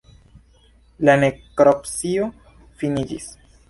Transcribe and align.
La 1.09 1.15
nekropsio 1.25 2.35
finiĝis. 2.83 3.35